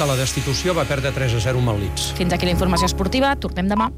a 0.00 0.08
la 0.08 0.16
destitució 0.18 0.74
va 0.76 0.86
perdre 0.88 1.12
3 1.14 1.38
a 1.38 1.40
0 1.48 1.62
amb 1.62 1.74
el 1.74 1.82
Leeds. 1.86 2.12
Fins 2.18 2.32
aquí 2.34 2.48
la 2.48 2.54
informació 2.54 2.90
esportiva, 2.90 3.34
tornem 3.36 3.70
demà. 3.70 3.90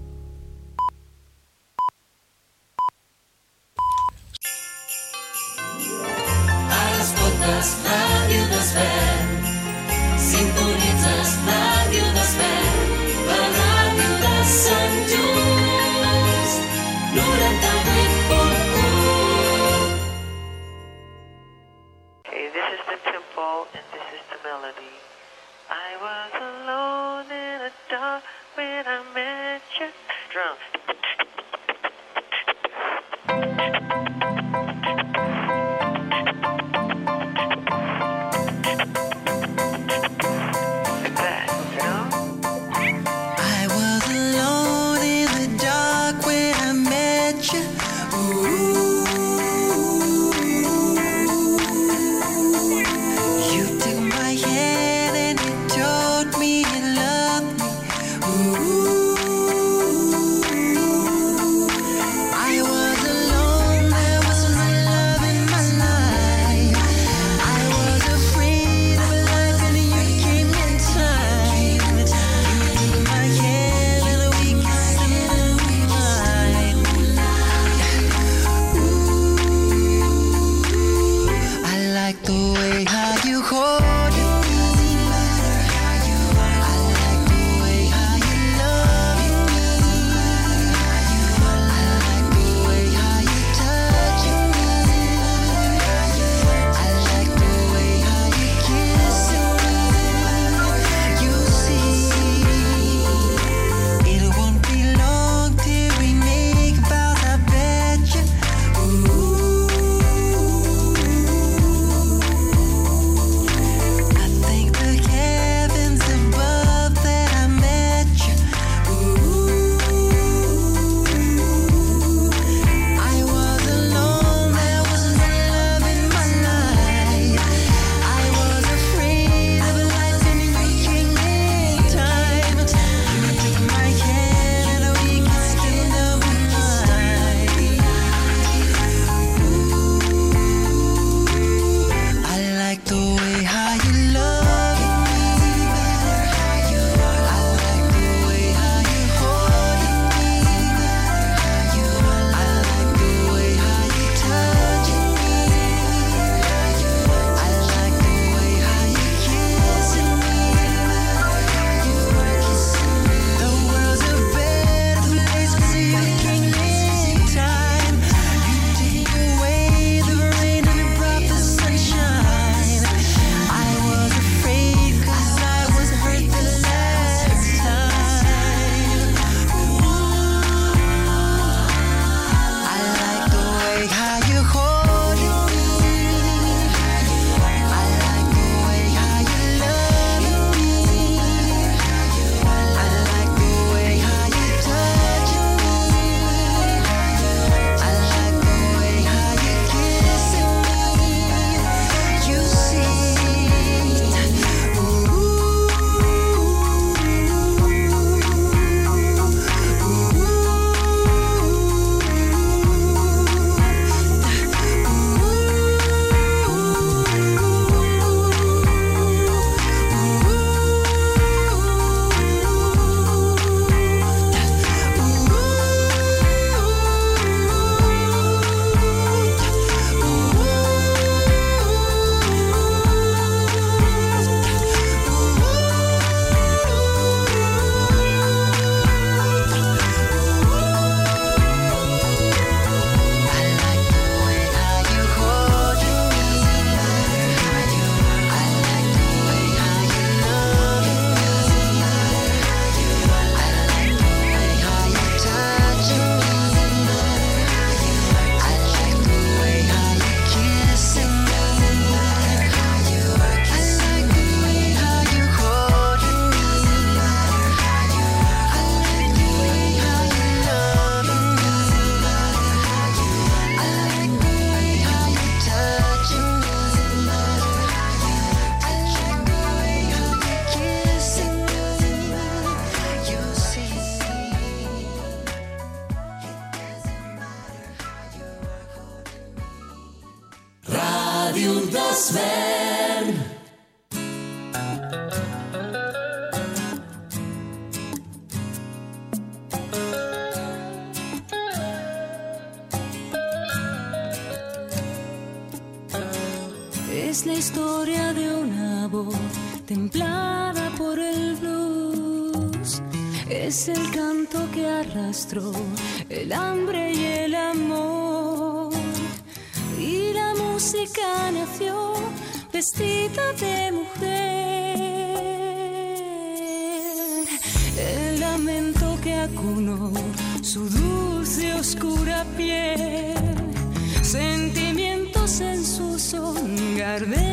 perder. 337.00 337.29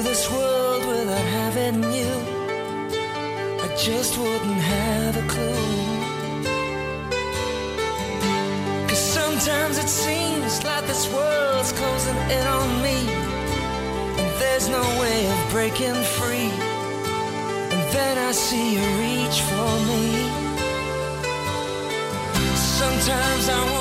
through 0.00 0.08
this 0.08 0.30
world 0.30 0.86
without 0.86 1.26
having 1.40 1.82
you. 1.82 2.10
I 3.64 3.68
just 3.76 4.18
wouldn't 4.18 4.62
have 4.76 5.16
a 5.16 5.26
clue. 5.28 5.88
Cause 8.88 8.98
sometimes 8.98 9.78
it 9.78 9.88
seems 9.88 10.64
like 10.64 10.86
this 10.86 11.12
world's 11.12 11.72
closing 11.72 12.16
in 12.16 12.46
on 12.46 12.82
me. 12.82 12.98
And 14.20 14.30
there's 14.40 14.68
no 14.68 14.84
way 15.00 15.26
of 15.26 15.50
breaking 15.50 16.00
free. 16.16 16.52
And 17.74 17.82
then 17.92 18.16
I 18.18 18.32
see 18.32 18.74
you 18.74 18.84
reach 19.04 19.38
for 19.50 19.72
me. 19.90 20.04
Sometimes 22.56 23.48
I 23.48 23.70
want. 23.72 23.79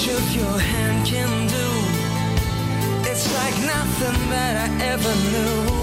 shook 0.00 0.34
your 0.34 0.58
hand 0.58 1.06
can 1.06 1.46
do. 1.46 1.68
It's 3.10 3.26
like 3.34 3.56
nothing 3.66 4.30
that 4.30 4.54
I 4.64 4.84
ever 4.92 5.14
knew. 5.30 5.79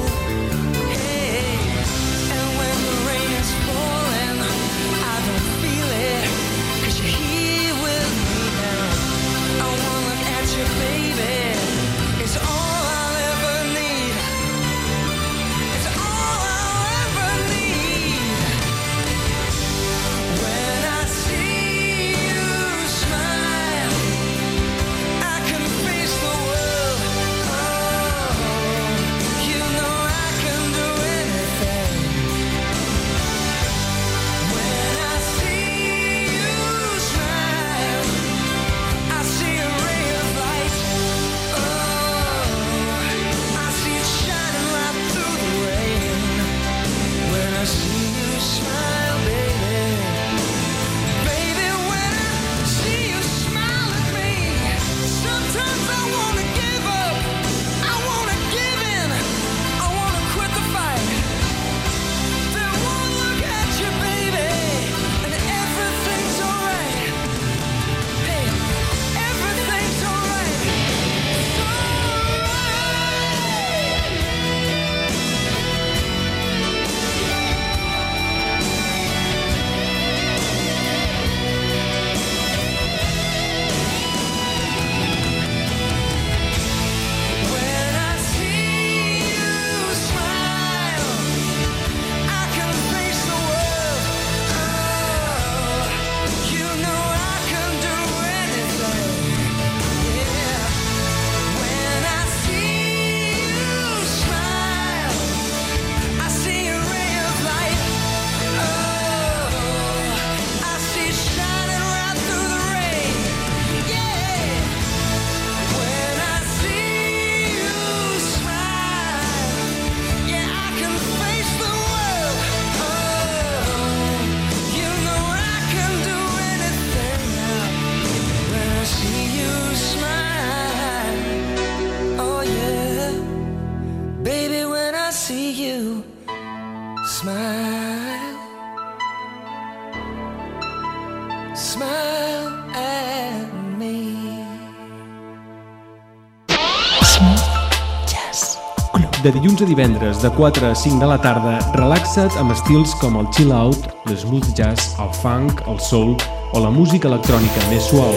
de 149.27 149.34
dilluns 149.41 149.62
a 149.62 149.65
divendres 149.67 150.22
de 150.22 150.29
4 150.31 150.67
a 150.72 150.75
5 150.75 151.00
de 151.01 151.07
la 151.10 151.17
tarda, 151.19 151.57
relaxa't 151.75 152.38
amb 152.39 152.53
estils 152.53 152.93
com 153.01 153.17
el 153.19 153.25
chill 153.36 153.51
out, 153.51 153.89
l'smooth 154.07 154.53
jazz, 154.55 154.93
el 155.03 155.10
funk, 155.19 155.60
el 155.67 155.81
soul 155.84 156.15
o 156.55 156.62
la 156.63 156.69
música 156.72 157.10
electrònica 157.12 157.65
més 157.67 157.89
suau. 157.91 158.15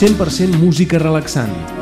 Cent 0.00 0.16
per 0.16 0.30
cent 0.32 0.56
música 0.64 1.02
relaxant. 1.02 1.79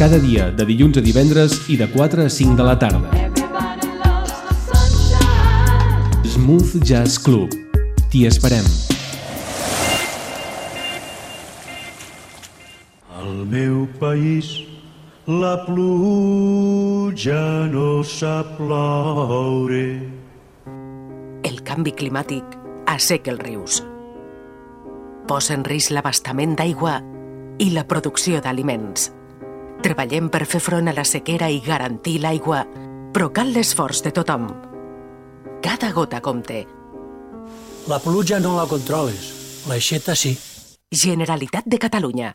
cada 0.00 0.16
dia 0.16 0.48
de 0.48 0.64
dilluns 0.64 0.96
a 0.96 1.02
divendres 1.04 1.68
i 1.68 1.74
de 1.76 1.84
4 1.92 2.22
a 2.24 2.30
5 2.32 2.54
de 2.56 2.64
la 2.64 2.72
tarda. 2.80 3.10
Smooth 6.24 6.80
Jazz 6.80 7.18
Club. 7.20 7.52
T'hi 8.08 8.24
esperem. 8.24 8.64
Al 13.12 13.44
meu 13.44 13.84
país 14.00 14.64
la 15.28 15.52
pluja 15.68 17.44
no 17.68 18.00
sap 18.00 18.56
ploure. 18.56 19.84
El 21.44 21.60
canvi 21.60 21.92
climàtic 21.92 22.56
asseca 22.88 23.36
els 23.36 23.44
rius. 23.44 23.84
Posa 25.28 25.60
en 25.60 25.68
risc 25.68 25.92
l'abastament 25.92 26.56
d'aigua 26.56 27.02
i 27.60 27.74
la 27.76 27.84
producció 27.84 28.40
d'aliments. 28.40 29.19
Treballem 29.80 30.28
per 30.28 30.44
fer 30.44 30.60
front 30.60 30.90
a 30.90 30.92
la 30.92 31.06
sequera 31.08 31.48
i 31.48 31.60
garantir 31.64 32.18
l'aigua, 32.20 32.66
però 33.14 33.30
cal 33.32 33.54
l'esforç 33.54 34.02
de 34.04 34.12
tothom. 34.12 34.44
Cada 35.64 35.88
gota 35.96 36.20
compte. 36.20 36.66
La 37.88 37.98
pluja 37.98 38.38
no 38.44 38.58
la 38.58 38.66
controles, 38.68 39.30
l'aixeta 39.68 40.14
sí. 40.14 40.34
Generalitat 40.92 41.64
de 41.64 41.78
Catalunya. 41.80 42.34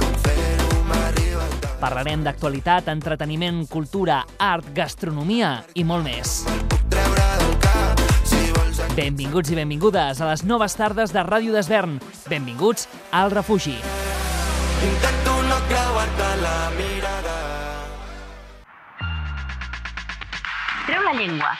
Parlarem 1.81 2.21
d'actualitat, 2.21 2.91
entreteniment, 2.93 3.63
cultura, 3.65 4.19
art, 4.37 4.67
gastronomia 4.77 5.55
i 5.73 5.83
molt 5.83 6.05
més. 6.05 6.43
Benvinguts 8.93 9.49
i 9.49 9.57
benvingudes 9.57 10.21
a 10.21 10.27
les 10.29 10.43
noves 10.45 10.77
tardes 10.77 11.13
de 11.15 11.23
Ràdio 11.25 11.55
d'Esvern. 11.55 11.97
Benvinguts 12.29 12.85
al 13.17 13.33
refugi. 13.33 13.77
Intento 14.85 15.37
no 15.49 15.57
creuar-te 15.71 16.29
la 16.43 16.55
mirada. 16.77 17.37
Treu 20.85 21.01
la 21.07 21.15
llengua. 21.17 21.55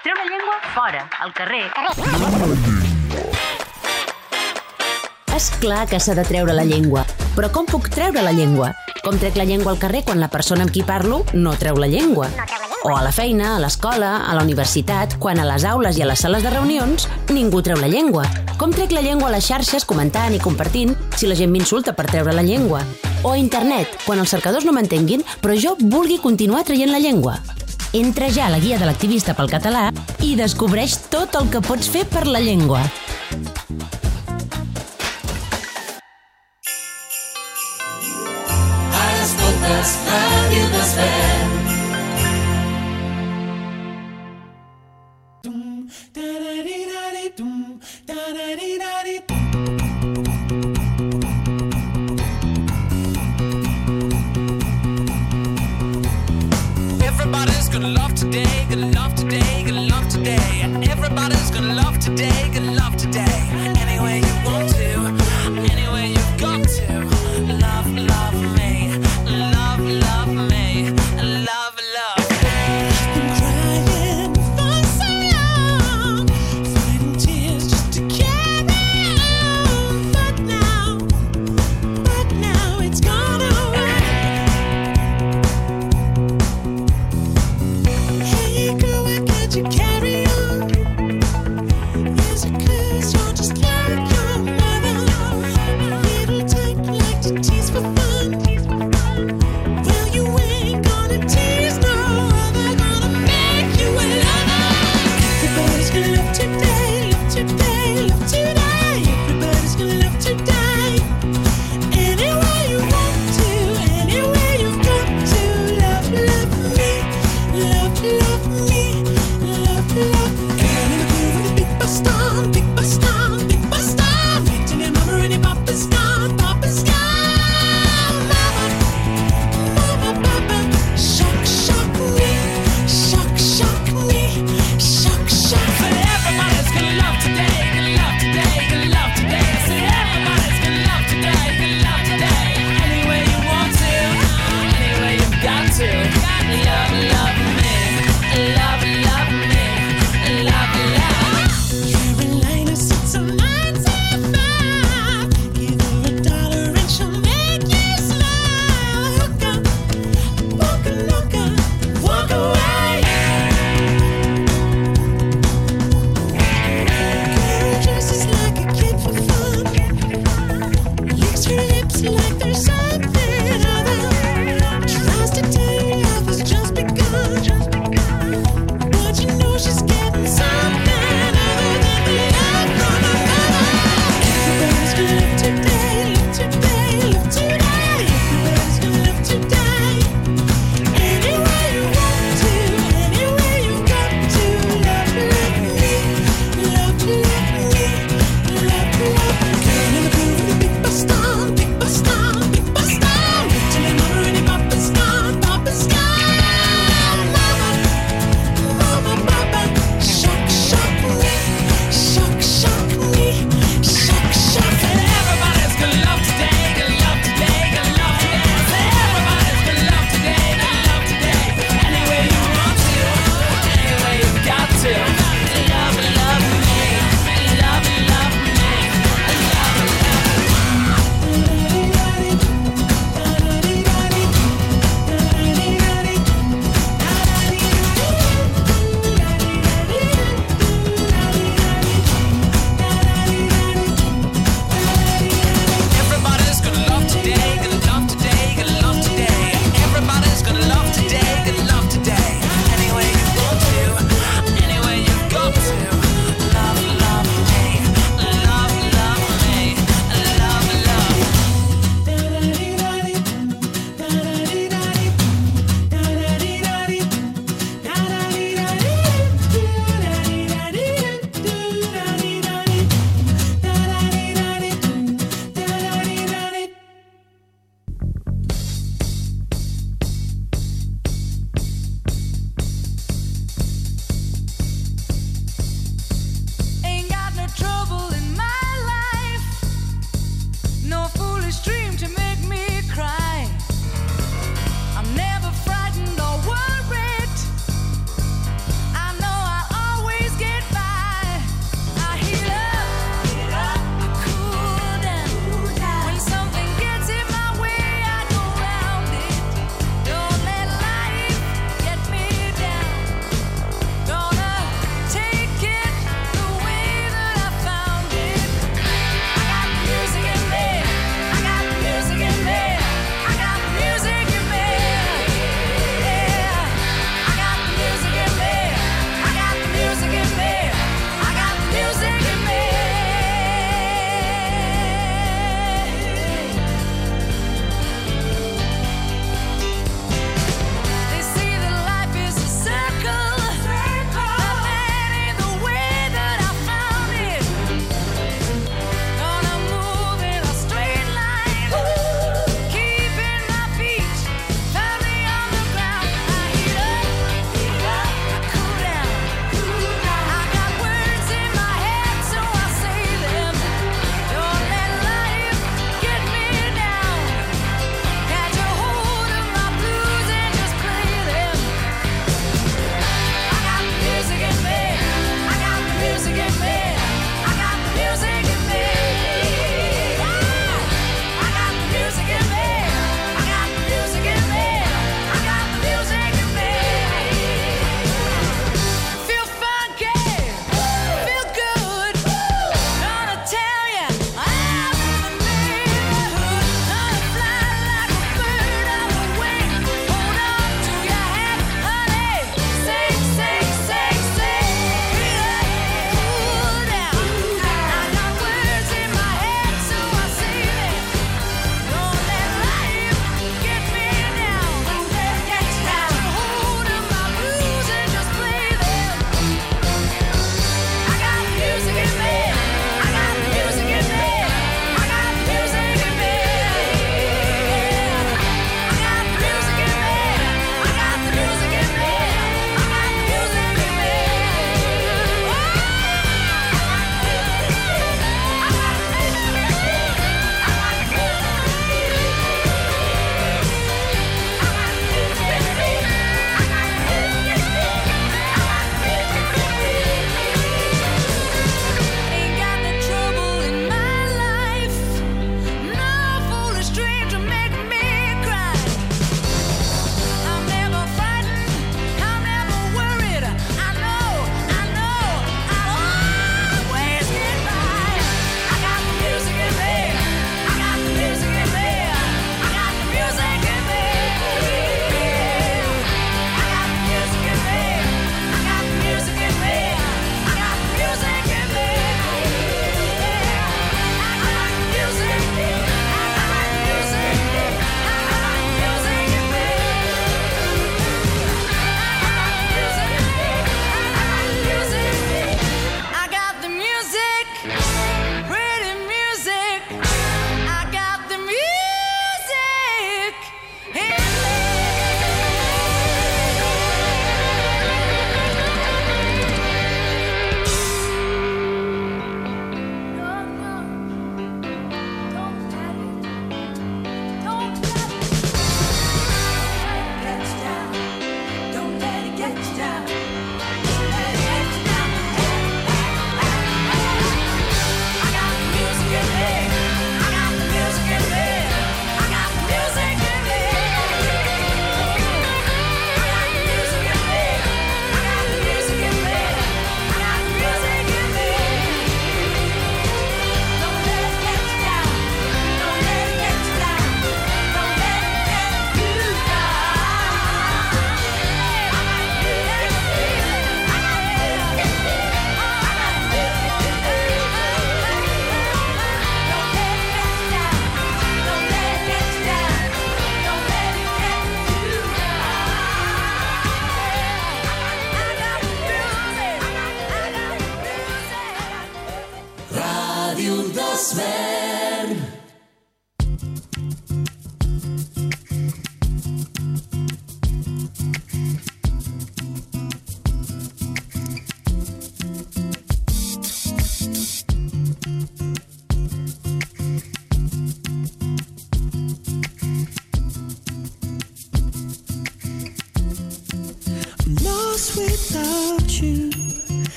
Treu 0.00 0.16
la 0.16 0.30
llengua 0.32 0.56
fora, 0.72 1.04
al 1.20 1.36
carrer. 1.36 2.89
És 5.36 5.50
clar 5.62 5.86
que 5.86 6.00
s'ha 6.02 6.14
de 6.18 6.24
treure 6.26 6.54
la 6.56 6.64
llengua. 6.66 7.04
Però 7.36 7.50
com 7.54 7.66
puc 7.68 7.86
treure 7.92 8.22
la 8.22 8.32
llengua? 8.34 8.72
Com 9.04 9.16
trec 9.16 9.36
la 9.38 9.46
llengua 9.46 9.72
al 9.72 9.78
carrer 9.80 10.02
quan 10.04 10.20
la 10.20 10.28
persona 10.28 10.66
amb 10.66 10.72
qui 10.74 10.82
parlo 10.84 11.22
no 11.32 11.54
treu 11.56 11.78
la 11.78 11.86
llengua? 11.88 12.28
O 12.82 12.96
a 12.96 13.02
la 13.04 13.12
feina, 13.12 13.54
a 13.54 13.60
l'escola, 13.62 14.26
a 14.26 14.34
la 14.34 14.42
universitat, 14.42 15.14
quan 15.22 15.38
a 15.38 15.46
les 15.46 15.64
aules 15.64 15.96
i 15.96 16.02
a 16.02 16.08
les 16.10 16.20
sales 16.20 16.42
de 16.42 16.50
reunions 16.50 17.06
ningú 17.30 17.62
treu 17.62 17.78
la 17.78 17.88
llengua. 17.88 18.26
Com 18.58 18.74
trec 18.74 18.92
la 18.92 19.04
llengua 19.06 19.30
a 19.30 19.34
les 19.36 19.46
xarxes 19.46 19.86
comentant 19.88 20.34
i 20.34 20.42
compartint 20.42 20.96
si 21.16 21.30
la 21.30 21.38
gent 21.38 21.52
m'insulta 21.54 21.94
per 21.94 22.08
treure 22.10 22.34
la 22.34 22.44
llengua? 22.44 22.82
O 23.22 23.32
a 23.32 23.38
internet, 23.38 24.00
quan 24.04 24.18
els 24.18 24.32
cercadors 24.34 24.66
no 24.66 24.74
m'entenguin, 24.76 25.22
però 25.40 25.54
jo 25.56 25.76
vulgui 25.80 26.18
continuar 26.18 26.64
traient 26.64 26.92
la 26.92 27.00
llengua. 27.00 27.38
Entra 27.92 28.28
ja 28.30 28.46
a 28.46 28.50
la 28.50 28.60
guia 28.62 28.78
de 28.78 28.86
l'activista 28.88 29.34
pel 29.34 29.50
català 29.50 29.88
i 30.20 30.34
descobreix 30.36 30.98
tot 31.12 31.38
el 31.40 31.48
que 31.50 31.62
pots 31.64 31.88
fer 31.88 32.04
per 32.08 32.26
la 32.26 32.42
llengua. 32.42 32.84
Ara 39.70 39.78
escoltes 39.78 39.98
Ràdio 40.06 40.66
Desvern. 40.72 41.48
Everybody's 57.02 57.68
gonna 57.68 57.88
love 57.88 58.14
today, 58.14 58.66
gonna 58.68 58.86
love 58.86 59.14
today, 59.14 59.64
gonna 59.66 59.82
love 59.82 60.08
today. 60.08 60.62
Everybody's 60.90 61.50
gonna 61.50 61.74
love 61.74 61.98
today, 61.98 62.50
gonna 62.52 62.72
love 62.72 62.79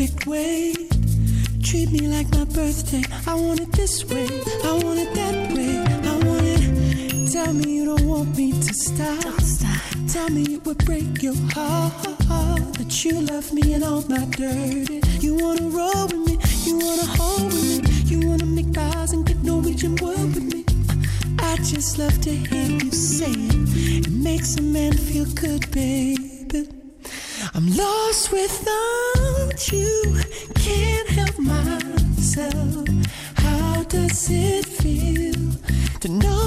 perfect 0.00 0.26
way. 0.26 0.72
Treat 1.62 1.90
me 1.92 2.08
like 2.08 2.30
my 2.30 2.46
birthday. 2.46 3.02
I 3.26 3.34
want 3.34 3.60
it 3.60 3.70
this 3.72 4.02
way. 4.06 4.26
I 4.64 4.72
want 4.82 4.98
it 4.98 5.12
that 5.14 5.52
way. 5.52 5.76
I 6.08 6.14
want 6.24 6.42
it. 6.42 7.30
Tell 7.30 7.52
me 7.52 7.76
you 7.76 7.84
don't 7.84 8.06
want 8.06 8.34
me 8.34 8.52
to 8.52 8.72
stop. 8.72 9.20
Don't 9.20 9.40
stop. 9.42 9.82
Tell 10.08 10.30
me 10.30 10.54
it 10.54 10.64
would 10.64 10.82
break 10.86 11.22
your 11.22 11.34
heart 11.52 11.92
that 12.78 13.04
you 13.04 13.20
love 13.20 13.52
me 13.52 13.74
and 13.74 13.84
all 13.84 14.02
my 14.08 14.24
dirty. 14.24 15.02
You 15.20 15.34
wanna 15.34 15.68
roll 15.68 16.06
with 16.06 16.24
me. 16.28 16.38
You 16.64 16.78
wanna 16.78 17.08
hold 17.18 17.52
with 17.52 17.84
me. 17.84 17.90
You 18.10 18.26
wanna 18.26 18.46
make 18.46 18.78
eyes 18.78 19.12
and 19.12 19.26
get 19.26 19.42
Norwegian 19.42 19.96
word 19.96 20.34
with 20.34 20.46
me. 20.54 20.64
I 21.40 21.56
just 21.56 21.98
love 21.98 22.18
to 22.22 22.30
hear 22.30 22.70
you 22.84 22.90
say 22.90 23.32
it. 23.32 24.06
It 24.06 24.10
makes 24.10 24.56
a 24.56 24.62
man 24.62 24.94
feel 24.94 25.26
good, 25.34 25.70
baby. 25.70 26.68
I'm 27.52 27.76
lost 27.76 28.32
without 28.32 29.29
to 36.00 36.08
know 36.08 36.39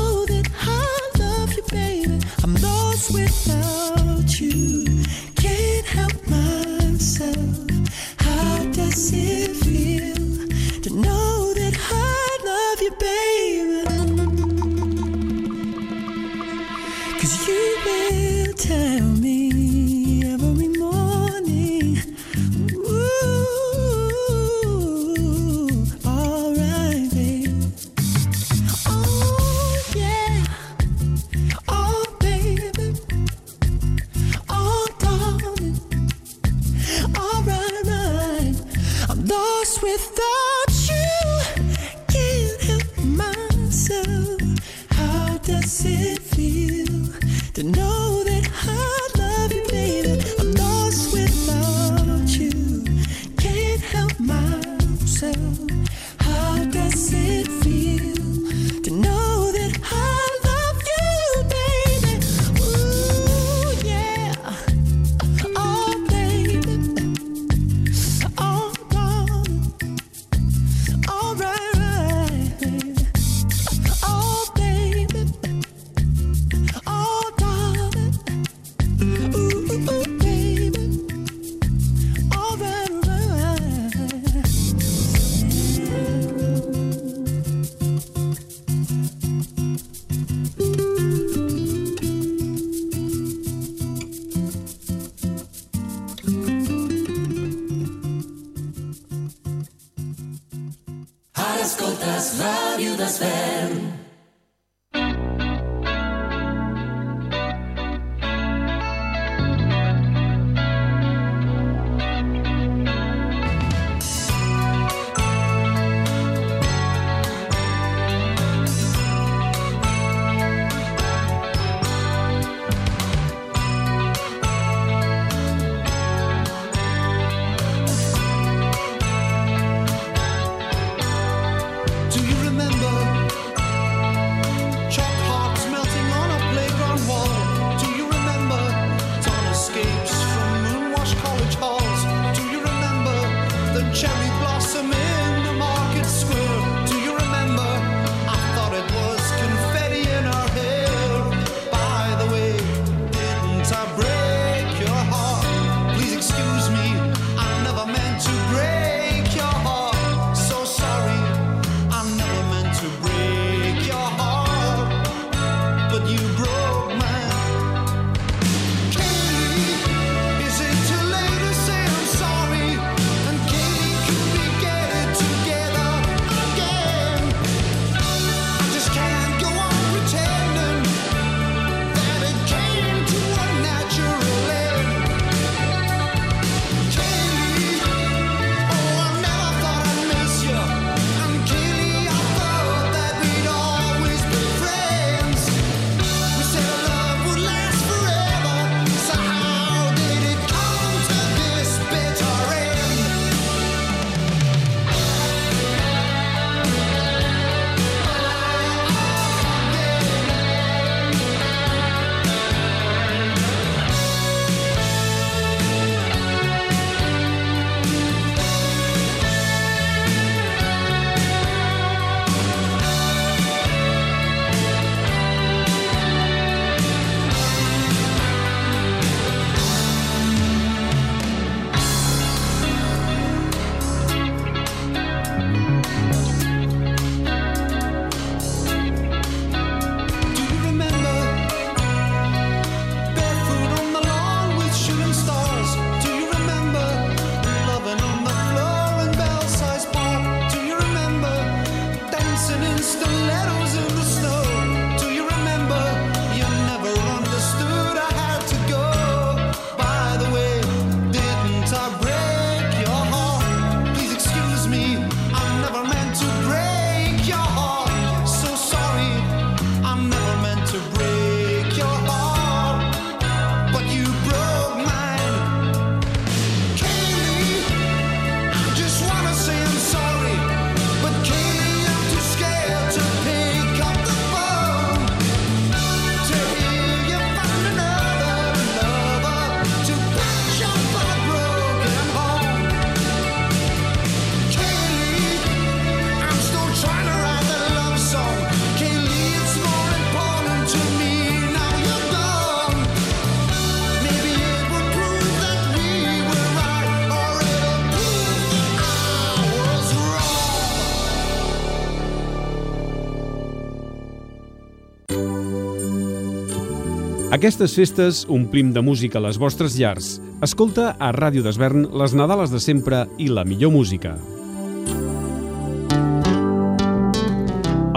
aquestes 317.44 317.74
festes 317.76 318.22
omplim 318.32 318.70
de 318.72 318.80
música 318.80 319.20
les 319.20 319.36
vostres 319.36 319.74
llars. 319.76 320.14
Escolta 320.46 320.94
a 320.96 321.10
Ràdio 321.12 321.42
d'Esvern 321.44 321.90
les 322.00 322.14
Nadales 322.16 322.54
de 322.56 322.62
sempre 322.64 323.02
i 323.20 323.28
la 323.28 323.44
millor 323.44 323.74
música. 323.76 324.14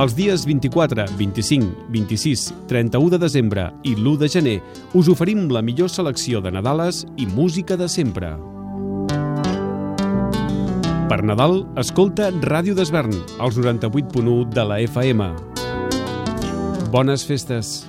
Els 0.02 0.18
dies 0.18 0.48
24, 0.50 1.06
25, 1.22 1.86
26, 1.94 2.48
31 2.66 3.14
de 3.14 3.22
desembre 3.22 3.70
i 3.86 3.94
l'1 3.94 4.18
de 4.18 4.32
gener 4.34 4.58
us 4.98 5.06
oferim 5.14 5.46
la 5.46 5.62
millor 5.62 5.94
selecció 5.94 6.42
de 6.42 6.50
Nadales 6.50 7.04
i 7.14 7.30
música 7.30 7.78
de 7.78 7.86
sempre. 7.86 8.34
Per 11.06 11.22
Nadal, 11.22 11.60
escolta 11.78 12.32
Ràdio 12.42 12.74
d'Esvern, 12.74 13.14
als 13.38 13.62
98.1 13.62 14.48
de 14.50 14.72
la 14.74 14.82
FM. 14.90 15.36
Bones 16.90 17.22
festes! 17.22 17.86